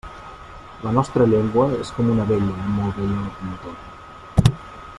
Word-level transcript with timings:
La 0.85 0.89
nostra 0.95 1.27
llengua 1.33 1.67
és 1.81 1.91
com 1.97 2.09
una 2.13 2.25
vella, 2.31 2.65
molt 2.79 2.99
vella, 3.03 3.21
locomotora. 3.27 4.57